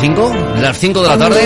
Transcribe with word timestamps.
5, 0.00 0.32
las 0.60 0.78
5 0.78 1.02
de 1.02 1.08
la 1.08 1.18
tarde. 1.18 1.40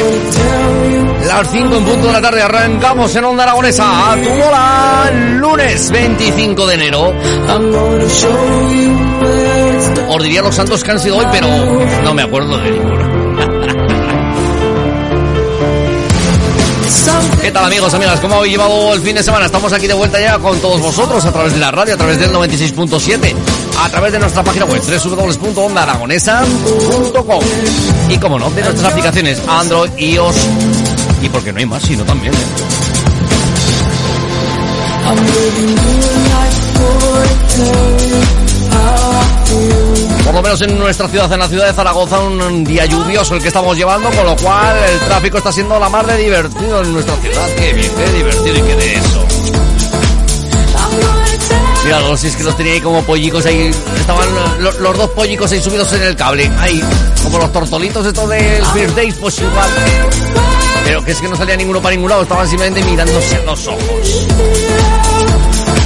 Las 1.27 1.50
5 1.50 1.77
en 1.77 1.84
punto 1.84 2.06
de 2.06 2.12
la 2.12 2.20
tarde 2.20 2.42
arrancamos 2.42 3.16
en 3.16 3.24
Onda 3.24 3.42
Aragonesa 3.42 4.12
a 4.12 4.16
tu 4.16 4.28
bola 4.28 5.11
lunes 5.41 5.91
25 5.91 6.66
de 6.66 6.74
enero. 6.74 7.12
Os 10.08 10.22
diría 10.22 10.42
los 10.42 10.55
santos 10.55 10.84
que 10.84 10.91
han 10.92 11.00
sido 11.00 11.16
hoy, 11.16 11.27
pero 11.33 11.48
no 12.05 12.14
me 12.14 12.22
acuerdo 12.22 12.56
de 12.58 12.70
ninguno. 12.70 13.14
¿Qué 17.45 17.53
tal 17.53 17.67
amigos, 17.67 17.92
amigas? 17.92 18.20
¿Cómo 18.20 18.37
habéis 18.37 18.53
llevado 18.53 18.95
el 18.95 19.03
fin 19.03 19.17
de 19.17 19.23
semana? 19.23 19.45
Estamos 19.45 19.70
aquí 19.75 19.87
de 19.87 19.92
vuelta 19.92 20.19
ya 20.19 20.39
con 20.39 20.59
todos 20.61 20.81
vosotros 20.81 21.23
a 21.27 21.31
través 21.31 21.53
de 21.53 21.59
la 21.59 21.70
radio, 21.70 21.92
a 21.92 21.98
través 21.98 22.19
del 22.19 22.33
96.7, 22.33 23.34
a 23.84 23.91
través 23.91 24.12
de 24.12 24.19
nuestra 24.19 24.42
página 24.42 24.64
web 24.64 24.81
www.ondaaragonesa.com 24.81 27.45
y 28.09 28.17
como 28.17 28.39
no, 28.39 28.48
de 28.48 28.62
nuestras 28.62 28.91
aplicaciones 28.91 29.42
Android, 29.47 29.91
iOS 29.98 30.36
y 31.20 31.28
porque 31.28 31.53
no 31.53 31.59
hay 31.59 31.67
más, 31.67 31.83
sino 31.83 32.03
también. 32.05 32.33
¿eh? 32.33 32.39
Por 40.25 40.34
lo 40.34 40.42
menos 40.42 40.61
en 40.62 40.78
nuestra 40.78 41.08
ciudad, 41.08 41.30
en 41.33 41.39
la 41.39 41.48
ciudad 41.48 41.67
de 41.67 41.72
Zaragoza, 41.75 42.19
un 42.20 42.64
día 42.64 42.86
lluvioso 42.86 43.34
el 43.34 43.42
que 43.42 43.48
estamos 43.48 43.77
llevando, 43.77 44.11
con 44.11 44.25
lo 44.25 44.34
cual 44.36 44.77
el 44.91 44.98
tráfico 45.00 45.39
está 45.39 45.53
siendo 45.53 45.78
la 45.78 45.89
más 45.89 46.06
de 46.06 46.17
divertido 46.17 46.83
en 46.83 46.92
nuestra 46.92 47.14
ciudad. 47.17 47.47
Qué 47.56 47.72
bien, 47.75 47.92
qué 47.94 48.12
divertido 48.12 48.56
y 48.56 48.62
qué 48.62 48.77
de 48.77 48.95
eso. 48.95 49.25
Mira, 51.85 52.17
si 52.17 52.29
es 52.29 52.36
que 52.36 52.42
los 52.45 52.57
tenía 52.57 52.73
ahí 52.73 52.80
como 52.80 53.02
pollicos 53.02 53.45
ahí, 53.45 53.70
estaban 54.01 54.27
lo- 54.61 54.73
los, 54.73 54.96
dos 54.96 55.11
pollicos 55.11 55.52
ahí 55.52 55.61
subidos 55.61 55.92
en 55.92 56.02
el 56.02 56.17
cable, 56.17 56.51
ahí, 56.58 56.83
como 57.23 57.39
los 57.39 57.52
tortolitos 57.52 58.06
estos 58.06 58.27
del 58.30 58.64
First 58.73 58.96
Days, 58.96 59.14
pues 59.20 59.39
igual. 59.39 59.68
Pero 60.85 61.05
que 61.05 61.12
es 61.12 61.20
que 61.20 61.29
no 61.29 61.36
salía 61.36 61.56
ninguno 61.56 61.83
para 61.83 61.95
ningún 61.95 62.08
lado, 62.08 62.23
estaban 62.23 62.48
simplemente 62.48 62.83
mirándose 62.91 63.42
los 63.45 63.67
ojos. 63.67 64.27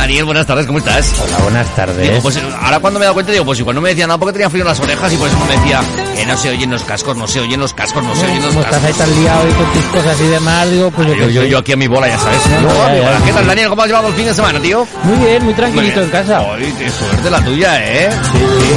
Daniel, 0.08 0.24
buenas 0.24 0.46
tardes, 0.46 0.66
¿cómo 0.66 0.78
estás? 0.78 1.12
Hola, 1.22 1.36
buenas 1.42 1.76
tardes. 1.76 2.08
Digo, 2.08 2.22
pues 2.22 2.40
ahora 2.62 2.80
cuando 2.80 2.98
me 2.98 3.04
he 3.04 3.08
dado 3.08 3.12
cuenta, 3.12 3.30
digo, 3.30 3.44
pues 3.44 3.58
igual 3.58 3.76
no 3.76 3.82
me 3.82 3.90
decía 3.90 4.06
nada 4.06 4.16
porque 4.16 4.32
tenía 4.32 4.48
frío 4.48 4.62
en 4.62 4.68
las 4.68 4.80
orejas 4.80 5.12
y 5.12 5.16
por 5.18 5.28
eso 5.28 5.36
me 5.46 5.54
decía 5.54 5.82
que 6.16 6.24
no 6.24 6.34
se 6.34 6.48
oyen 6.48 6.70
los 6.70 6.82
cascos, 6.82 7.14
no 7.14 7.26
se 7.28 7.40
oyen 7.40 7.60
los 7.60 7.74
cascos, 7.74 8.02
no 8.02 8.14
se 8.14 8.24
oyen 8.24 8.40
los 8.40 8.46
Como 8.54 8.62
estás 8.62 8.82
ahí 8.84 8.92
cascos. 8.94 9.06
tan 9.06 9.22
liado 9.22 9.48
y 9.50 9.52
con 9.52 9.72
tus 9.74 9.84
cosas 9.84 10.18
y 10.18 10.26
demás, 10.28 10.70
digo, 10.70 10.90
pues 10.92 11.08
yo, 11.08 11.14
Yo, 11.14 11.28
yo, 11.28 11.44
yo 11.44 11.58
aquí 11.58 11.72
a 11.72 11.76
mi 11.76 11.88
bola, 11.88 12.08
ya 12.08 12.18
sabes. 12.18 12.40
No, 12.46 12.68
mi 12.90 13.00
bola. 13.00 13.20
¿Qué 13.22 13.32
tal, 13.34 13.46
Daniel? 13.48 13.68
¿Cómo 13.68 13.82
has 13.82 13.88
llevado 13.88 14.08
el 14.08 14.14
fin 14.14 14.24
de 14.24 14.32
semana, 14.34 14.60
tío? 14.60 14.86
Muy 15.04 15.18
bien, 15.26 15.44
muy 15.44 15.52
tranquilito 15.52 16.00
en 16.00 16.08
casa. 16.08 16.38
Ay, 16.54 16.74
qué 16.78 16.88
suerte 16.90 17.30
la 17.30 17.44
tuya, 17.44 17.84
¿eh? 17.86 18.08
Sí, 18.32 18.38
sí. 18.38 18.74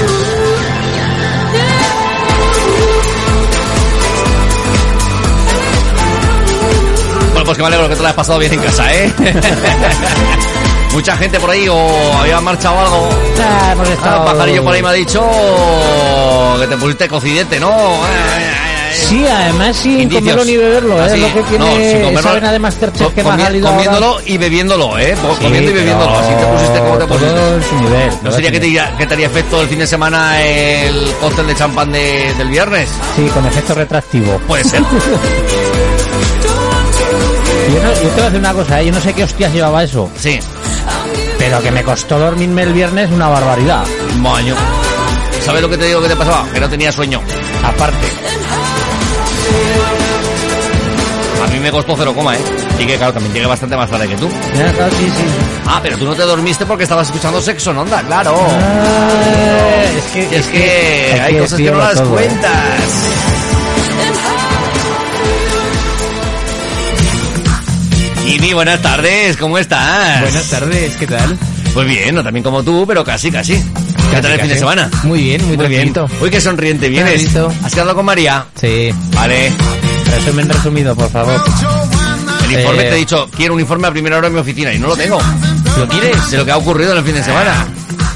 Bueno, 7.31 7.45
pues 7.45 7.57
que 7.57 7.61
me 7.63 7.67
alegro 7.67 7.87
que 7.87 7.95
te 7.95 8.01
lo 8.01 8.07
hayas 8.07 8.15
pasado 8.17 8.39
bien 8.39 8.53
en 8.53 8.59
casa, 8.59 8.93
¿eh? 8.93 9.13
Mucha 10.93 11.15
gente 11.17 11.39
por 11.39 11.49
ahí 11.49 11.67
o 11.69 11.87
había 12.19 12.41
marchado 12.41 12.79
algo. 12.79 13.09
Ah, 13.41 13.69
hemos 13.71 13.87
Ah, 13.89 13.93
estado... 13.93 14.25
pajarillo 14.25 14.63
por 14.63 14.73
ahí 14.73 14.81
me 14.83 14.89
ha 14.89 14.93
dicho 14.93 15.21
que 16.59 16.67
te 16.67 16.77
pusiste 16.77 17.07
cocidete, 17.07 17.59
¿no? 17.59 17.71
Ay, 17.71 18.43
ay. 18.43 18.71
Sí, 18.93 19.25
además 19.25 19.77
sin 19.77 20.01
Indicios. 20.01 20.21
comerlo 20.21 20.43
ni 20.45 20.57
beberlo, 20.57 20.99
¿eh? 21.01 21.05
Así, 21.05 21.13
es 21.15 21.21
lo 21.21 21.33
que 21.33 21.43
tiene 21.49 21.65
no, 21.65 21.71
sin 21.77 22.01
comerlo. 22.01 22.19
esa 22.19 22.33
vena 22.33 22.51
de 22.51 22.59
Masterchef 22.59 23.13
que 23.13 23.23
me 23.23 23.29
ha 23.29 23.33
ahora. 23.33 23.61
Comiéndolo 23.61 24.17
y 24.25 24.37
bebiéndolo, 24.37 24.97
¿eh? 24.99 25.15
Sí, 25.15 25.43
comiendo 25.43 25.71
y 25.71 25.73
bebiéndolo. 25.73 26.19
Así 26.19 26.33
te 26.33 26.45
pusiste 26.45 26.79
como 26.79 26.97
te 26.97 27.05
pusiste. 27.05 27.63
su 27.69 27.75
nivel. 27.83 28.11
¿No 28.23 28.31
sería 28.33 28.51
que 28.51 28.59
te, 28.59 28.67
que 28.97 29.05
te 29.07 29.13
haría 29.13 29.27
efecto 29.27 29.61
el 29.61 29.69
fin 29.69 29.79
de 29.79 29.87
semana 29.87 30.41
el 30.41 31.13
cóctel 31.21 31.47
de 31.47 31.55
champán 31.55 31.91
de- 31.93 32.33
del 32.37 32.49
viernes? 32.49 32.89
Sí, 33.15 33.23
con 33.33 33.45
efecto 33.45 33.73
retractivo. 33.75 34.37
Puede 34.45 34.65
ser. 34.65 34.81
Yo, 37.73 37.81
no- 37.83 37.93
yo 37.93 37.99
te 37.99 38.05
voy 38.09 38.19
a 38.21 38.23
decir 38.25 38.39
una 38.39 38.53
cosa, 38.53 38.81
¿eh? 38.81 38.85
yo 38.87 38.91
no 38.91 38.99
sé 39.01 39.13
qué 39.13 39.23
hostias 39.23 39.53
llevaba 39.53 39.83
eso, 39.83 40.09
Sí. 40.19 40.39
Pero 41.41 41.59
que 41.59 41.71
me 41.71 41.81
costó 41.81 42.19
dormirme 42.19 42.61
el 42.61 42.71
viernes 42.71 43.09
una 43.09 43.27
barbaridad. 43.27 43.83
Moño. 44.17 44.53
¿Sabes 45.43 45.63
lo 45.63 45.69
que 45.69 45.75
te 45.75 45.85
digo 45.85 45.99
que 45.99 46.09
te 46.09 46.15
pasaba? 46.15 46.47
Que 46.53 46.59
no 46.59 46.69
tenía 46.69 46.91
sueño. 46.91 47.19
Aparte. 47.63 48.07
A 51.43 51.47
mí 51.47 51.59
me 51.59 51.71
costó 51.71 51.95
cero 51.97 52.13
coma, 52.13 52.35
¿eh? 52.35 52.41
Y 52.77 52.85
que 52.85 52.95
claro, 52.95 53.13
también 53.13 53.33
llegué 53.33 53.47
bastante 53.47 53.75
más 53.75 53.89
tarde 53.89 54.07
que 54.07 54.15
tú. 54.17 54.29
Ya, 54.55 54.71
claro, 54.71 54.91
sí, 54.91 55.05
sí. 55.05 55.23
Ah, 55.65 55.79
pero 55.81 55.97
tú 55.97 56.05
no 56.05 56.13
te 56.13 56.21
dormiste 56.21 56.67
porque 56.67 56.83
estabas 56.83 57.07
escuchando 57.07 57.41
sexo 57.41 57.71
en 57.71 57.77
onda, 57.79 58.03
claro. 58.03 58.35
Ah, 58.37 59.83
es 59.97 60.03
que, 60.13 60.37
es 60.37 60.45
que 60.45 61.21
hay 61.23 61.37
cosas 61.39 61.57
que 61.57 61.71
no 61.71 61.77
las 61.79 61.95
todo, 61.95 62.19
¿eh? 62.19 62.29
Jimmy, 68.31 68.53
buenas 68.53 68.81
tardes, 68.81 69.35
¿cómo 69.35 69.57
estás? 69.57 70.21
Buenas 70.21 70.49
tardes, 70.49 70.95
¿qué 70.95 71.05
tal? 71.05 71.37
Pues 71.73 71.85
bien, 71.85 72.15
no 72.15 72.23
también 72.23 72.41
como 72.45 72.63
tú, 72.63 72.85
pero 72.87 73.03
casi, 73.03 73.29
casi. 73.29 73.61
¿Qué 74.09 74.21
tal 74.21 74.31
el 74.31 74.39
fin 74.39 74.49
de 74.49 74.57
semana? 74.57 74.89
Muy 75.03 75.21
bien, 75.21 75.45
muy, 75.45 75.57
Muy 75.57 75.67
bien. 75.67 75.93
Uy, 76.21 76.29
qué 76.29 76.39
sonriente 76.39 76.87
vienes. 76.87 77.35
¿Has 77.61 77.73
quedado 77.73 77.93
con 77.93 78.05
María? 78.05 78.45
Sí. 78.55 78.89
Vale. 79.13 79.51
Resumen 80.05 80.47
resumido, 80.47 80.95
por 80.95 81.09
favor. 81.11 81.43
El 82.45 82.51
informe 82.53 82.83
Eh, 82.83 82.89
te 82.89 82.95
he 82.95 82.99
dicho, 82.99 83.29
quiero 83.35 83.53
un 83.53 83.59
informe 83.59 83.89
a 83.89 83.91
primera 83.91 84.17
hora 84.17 84.27
en 84.27 84.33
mi 84.33 84.39
oficina 84.39 84.73
y 84.73 84.79
no 84.79 84.87
lo 84.87 84.95
tengo. 84.95 85.19
¿Lo 85.77 85.87
quieres? 85.89 86.31
De 86.31 86.37
lo 86.37 86.45
que 86.45 86.51
ha 86.51 86.57
ocurrido 86.57 86.93
en 86.93 86.99
el 86.99 87.03
fin 87.03 87.15
de 87.15 87.23
semana. 87.23 87.67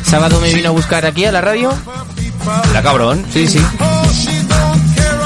Sábado 0.01 0.39
me 0.39 0.53
vino 0.53 0.69
a 0.69 0.71
buscar 0.71 1.05
aquí 1.05 1.25
a 1.25 1.31
la 1.33 1.41
radio. 1.41 1.73
La 2.71 2.81
cabrón. 2.81 3.25
Sí, 3.33 3.47
sí. 3.49 3.61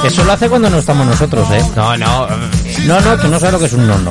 Eso 0.04 0.24
lo 0.24 0.32
hace 0.32 0.48
cuando 0.48 0.68
no 0.68 0.78
estamos 0.78 1.06
nosotros, 1.06 1.46
¿eh? 1.52 1.62
No, 1.76 1.96
no. 1.96 2.26
No, 2.86 3.00
no, 3.00 3.16
tú 3.18 3.28
no 3.28 3.38
sabes 3.38 3.52
lo 3.52 3.58
que 3.60 3.66
es 3.66 3.72
un 3.74 3.86
no, 3.86 3.96
no. 3.98 4.10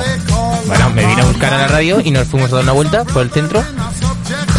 Bueno, 0.69 0.91
me 0.91 1.03
vino 1.03 1.23
a 1.23 1.25
buscar 1.25 1.51
a 1.51 1.57
la 1.57 1.67
radio 1.67 1.99
y 1.99 2.11
nos 2.11 2.27
fuimos 2.27 2.53
a 2.53 2.57
dar 2.57 2.63
una 2.63 2.73
vuelta 2.73 3.03
por 3.03 3.23
el 3.23 3.31
centro. 3.31 3.63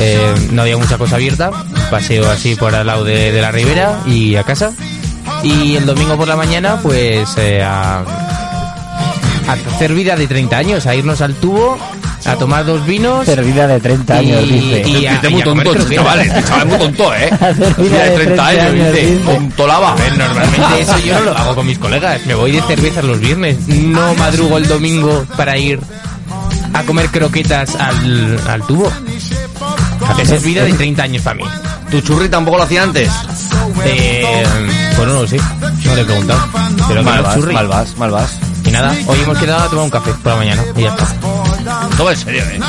Eh, 0.01 0.49
no 0.51 0.63
había 0.63 0.77
mucha 0.77 0.99
cosa 0.99 1.15
abierta. 1.15 1.53
Paseo 1.89 2.29
así 2.29 2.57
por 2.57 2.75
al 2.75 2.89
lado 2.89 3.05
de, 3.05 3.31
la 3.41 3.53
ribera 3.53 4.01
y 4.07 4.35
a 4.35 4.43
casa. 4.43 4.73
Y 5.45 5.77
el 5.77 5.87
domingo 5.87 6.17
por 6.17 6.27
la 6.27 6.35
mañana, 6.35 6.81
pues 6.83 7.29
eh, 7.39 7.63
a, 7.63 8.01
a 8.01 9.53
hacer 9.53 9.95
vida 9.95 10.17
de 10.17 10.27
30 10.27 10.57
años, 10.57 10.87
a 10.87 10.97
irnos 10.97 11.21
al 11.21 11.35
tubo, 11.35 11.79
a 12.27 12.37
tomar 12.37 12.65
dos 12.65 12.85
vinos. 12.87 13.25
Servida 13.27 13.67
de 13.67 13.81
30 13.81 14.15
años, 14.19 14.43
Y- 14.45 14.51
dice. 14.53 14.89
y- 14.89 15.07
a- 15.07 15.15
Este 15.15 15.29
muy 15.31 15.43
tonto, 15.43 15.73
este 15.75 15.95
chaval, 15.97 16.21
este 16.21 16.43
chaval 16.45 16.61
es 16.63 16.67
muy 16.69 16.79
tonto, 16.79 17.15
¿eh? 17.15 17.31
Hacer 17.41 17.57
vida 17.57 17.77
Tiene 17.77 17.99
de 18.11 18.11
30 18.17 18.47
años, 18.47 18.61
30 18.67 18.67
años, 18.85 18.95
dice. 18.95 19.07
dice. 19.07 19.25
Tonto 19.25 19.67
lava. 19.67 19.93
A 19.93 19.95
ver, 19.97 20.19
normalmente 20.19 20.81
eso 20.81 20.99
yo 20.99 21.15
no 21.19 21.25
lo 21.27 21.37
hago 21.39 21.55
con 21.55 21.67
mis 21.67 21.79
colegas. 21.79 22.21
Me 22.27 22.35
voy 22.35 22.53
de 22.53 22.63
cervezas 22.63 23.05
los 23.05 23.19
viernes. 23.21 23.57
No 23.69 24.15
madrugo 24.15 24.59
el 24.59 24.69
domingo 24.69 25.25
para 25.37 25.57
ir 25.57 25.81
a 26.73 26.83
comer 26.85 27.09
croquetas 27.09 27.75
al, 27.77 28.39
al 28.49 28.63
tubo. 28.67 28.91
Esa 30.19 30.35
es 30.37 30.43
vida 30.43 30.65
de 30.65 30.73
30 30.73 31.03
años 31.03 31.23
para 31.23 31.37
mí. 31.37 31.45
¿Tu 31.91 32.01
churri 32.03 32.29
tampoco 32.29 32.57
lo 32.59 32.63
hacía 32.65 32.83
antes? 32.85 33.11
Eh, 33.85 34.45
pues 34.97 35.09
no 35.09 35.15
lo 35.23 35.27
sé. 35.27 35.37
no 35.85 35.95
le 35.95 36.03
he 36.03 36.05
preguntado. 36.05 36.41
Pero 36.89 37.03
Mal 37.03 37.23
vas, 37.23 37.37
mal 37.39 37.67
vas, 37.69 37.97
mal 37.97 38.11
vas. 38.11 38.31
Y 38.71 38.73
nada, 38.73 38.95
hoy 39.09 39.19
hemos 39.21 39.37
quedado 39.37 39.65
a 39.65 39.69
tomar 39.69 39.85
un 39.87 39.91
café 39.91 40.13
por 40.13 40.27
la 40.33 40.37
mañana 40.37 40.63
y 40.77 40.83
ya 40.83 40.91
está. 40.91 41.07
Todo 41.97 42.09
en 42.13 42.17
serio, 42.17 42.43
¿eh? 42.45 42.61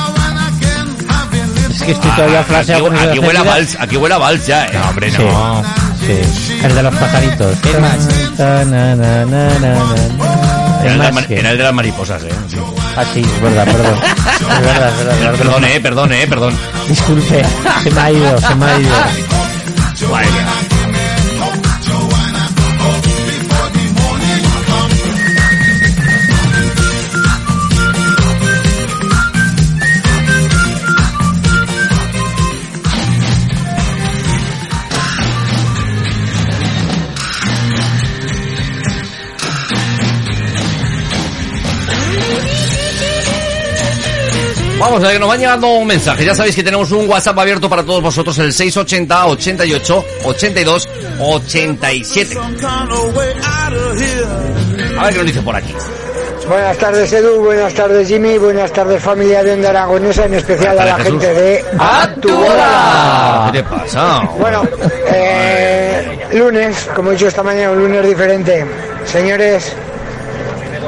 Es 1.69 1.81
que 1.83 1.91
estoy 1.91 2.09
todavía 2.11 2.39
Ah, 2.39 2.43
flaseado 2.43 2.87
aquí, 2.87 2.97
aquí 3.05 3.19
huele 3.19 3.37
a 3.37 3.43
vals, 3.43 3.77
aquí 3.79 3.97
huele 3.97 4.15
a 4.15 4.17
vals 4.17 4.47
ya, 4.47 4.65
¿eh? 4.65 4.71
No, 4.73 4.89
hombre, 4.89 5.11
Sí. 5.11 5.17
no. 5.19 5.63
Sí, 6.01 6.57
el 6.63 6.73
de 6.73 6.81
los 6.83 6.95
pajaritos. 6.95 7.55
Es 7.63 7.79
más. 7.79 8.07
Es 8.07 8.09
el, 10.91 10.97
de 10.97 10.97
las- 10.97 11.25
que- 11.27 11.39
era 11.39 11.51
el 11.51 11.57
de 11.59 11.63
las 11.63 11.73
mariposas, 11.73 12.23
¿eh? 12.23 12.29
Sí. 12.49 12.57
Ah, 12.97 13.03
sí, 13.13 13.21
es 13.21 13.41
verdad, 13.41 13.65
perdón. 13.65 13.99
Es 14.01 14.47
verdad, 14.65 14.89
es 14.89 14.97
verdad. 15.05 15.35
Perdón, 15.37 15.63
eh, 15.65 15.79
perdón, 15.81 16.13
eh, 16.13 16.25
perdón. 16.27 16.57
Disculpe, 16.89 17.45
se 17.83 17.91
me 17.91 18.01
ha 18.01 18.11
ido, 18.11 18.41
se 18.41 18.55
me 18.55 18.65
ha 18.65 18.79
ido. 18.79 18.95
Madre 20.09 20.27
Vamos 44.81 45.03
a 45.03 45.07
ver 45.07 45.13
que 45.13 45.19
nos 45.19 45.29
van 45.29 45.39
llegando 45.39 45.85
mensajes. 45.85 46.25
Ya 46.25 46.33
sabéis 46.33 46.55
que 46.55 46.63
tenemos 46.63 46.91
un 46.91 47.07
WhatsApp 47.07 47.37
abierto 47.37 47.69
para 47.69 47.83
todos 47.83 48.01
vosotros, 48.01 48.35
el 48.39 48.51
680 48.51 49.27
88 49.27 50.05
82 50.23 50.89
87. 51.19 52.35
A 54.97 55.05
ver 55.05 55.13
qué 55.13 55.17
nos 55.17 55.25
dice 55.27 55.41
por 55.43 55.55
aquí. 55.55 55.75
Buenas 56.47 56.77
tardes 56.79 57.13
Edu, 57.13 57.43
buenas 57.43 57.73
tardes 57.75 58.07
Jimmy, 58.07 58.39
buenas 58.39 58.73
tardes 58.73 59.03
familia 59.03 59.43
de 59.43 59.53
Onda 59.53 59.69
Aragonesa, 59.69 60.25
en 60.25 60.33
especial 60.33 60.79
a 60.79 60.85
la 60.85 60.95
gente 60.97 61.31
de 61.31 61.63
A 61.77 62.15
tu 62.19 62.29
bola. 62.35 63.51
¿Qué 63.51 63.59
te 63.59 63.69
pasa? 63.69 64.27
Bueno, 64.39 64.63
eh, 65.13 66.27
lunes, 66.33 66.89
como 66.95 67.11
he 67.11 67.13
dicho 67.13 67.27
esta 67.27 67.43
mañana, 67.43 67.69
un 67.69 67.79
lunes 67.83 68.03
diferente. 68.03 68.65
Señores, 69.05 69.75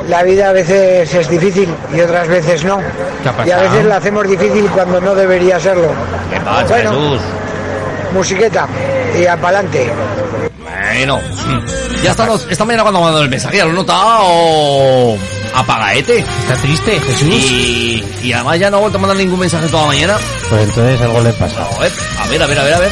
la 0.08 0.24
vida 0.24 0.50
a 0.50 0.52
veces 0.54 1.14
es 1.14 1.30
difícil 1.30 1.68
y 1.96 2.00
otras 2.02 2.28
veces 2.28 2.64
no. 2.64 2.78
¿Qué 3.24 3.30
ha 3.30 3.48
Y 3.48 3.52
a 3.52 3.58
veces 3.58 3.86
la 3.86 3.98
hacemos 3.98 4.28
difícil 4.28 4.66
cuando 4.72 5.00
no 5.02 5.16
debería 5.16 5.60
serlo. 5.60 5.90
¿Qué 6.32 6.40
pasa, 6.42 6.66
Bueno. 6.68 6.92
Jesús? 6.92 7.22
Musiqueta 8.14 8.68
y 9.20 9.26
a 9.26 9.36
pa'lante. 9.38 9.92
Bueno, 10.60 11.20
ya 12.04 12.12
esta, 12.12 12.26
no- 12.26 12.40
esta 12.50 12.66
mañana 12.66 12.84
cuando 12.84 13.02
mandado 13.02 13.24
el 13.24 13.30
mensaje, 13.30 13.58
ya 13.58 13.66
lo 13.66 13.72
he 13.72 13.74
notado 13.74 15.16
apagaete. 15.56 16.20
¿Está 16.20 16.56
triste, 16.62 17.00
Jesús? 17.00 17.28
Y, 17.28 18.04
y 18.24 18.34
además 18.34 18.60
ya 18.60 18.70
no 18.70 18.78
ha 18.78 18.80
vuelto 18.82 18.98
a 18.98 19.02
mandar 19.02 19.18
ningún 19.18 19.40
mensaje 19.40 19.68
toda 19.68 19.84
la 19.84 19.88
mañana. 19.90 20.18
Pues 20.50 20.62
entonces 20.64 21.02
algo 21.02 21.22
le 21.22 21.34
pasa. 21.34 21.64
A 21.64 21.80
ver, 21.80 21.92
a 22.20 22.28
ver, 22.28 22.44
a 22.44 22.48
ver, 22.48 22.60
a 22.60 22.64
ver, 22.64 22.74
a 22.74 22.80
ver. 22.80 22.92